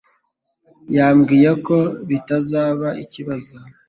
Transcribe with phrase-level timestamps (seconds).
[0.95, 1.77] yambwiye ko
[2.09, 3.53] bitazaba ikibazo.